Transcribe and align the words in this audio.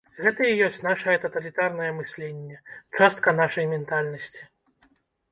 Гэта 0.25 0.41
і 0.45 0.53
ёсць 0.67 0.79
нашае 0.85 1.13
таталітарнае 1.25 1.89
мысленне, 1.97 2.57
частка 3.01 3.33
нашай 3.41 3.69
ментальнасці. 3.75 4.43